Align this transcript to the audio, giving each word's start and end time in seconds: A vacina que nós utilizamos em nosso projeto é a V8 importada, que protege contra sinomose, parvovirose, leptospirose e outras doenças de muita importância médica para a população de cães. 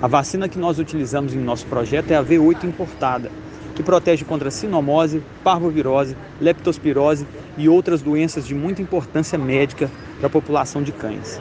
A 0.00 0.06
vacina 0.06 0.48
que 0.48 0.58
nós 0.58 0.78
utilizamos 0.78 1.34
em 1.34 1.38
nosso 1.38 1.66
projeto 1.66 2.10
é 2.10 2.16
a 2.16 2.22
V8 2.22 2.64
importada, 2.64 3.30
que 3.74 3.82
protege 3.82 4.24
contra 4.24 4.50
sinomose, 4.50 5.22
parvovirose, 5.42 6.16
leptospirose 6.40 7.26
e 7.56 7.68
outras 7.68 8.02
doenças 8.02 8.46
de 8.46 8.54
muita 8.54 8.82
importância 8.82 9.38
médica 9.38 9.90
para 10.18 10.26
a 10.26 10.30
população 10.30 10.82
de 10.82 10.92
cães. 10.92 11.40